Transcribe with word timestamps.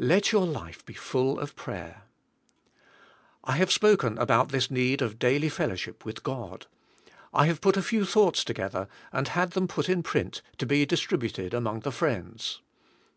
Let 0.00 0.32
your 0.32 0.44
life 0.44 0.84
be 0.84 0.94
full 0.94 1.38
of 1.38 1.54
prayer. 1.54 2.02
I 3.44 3.52
have 3.58 3.70
spoken 3.70 4.18
about 4.18 4.48
this 4.48 4.72
need 4.72 5.00
of 5.00 5.20
daily 5.20 5.48
fellowship 5.48 6.04
with 6.04 6.24
God. 6.24 6.66
I 7.32 7.46
have 7.46 7.60
put 7.60 7.76
a 7.76 7.80
few 7.82 8.04
thoughts 8.04 8.42
together 8.42 8.88
and 9.12 9.28
had 9.28 9.52
them 9.52 9.68
put 9.68 9.88
in 9.88 10.02
print 10.02 10.42
to 10.56 10.66
be 10.66 10.84
distributed 10.84 11.54
among 11.54 11.82
the 11.82 11.92
friends. 11.92 12.60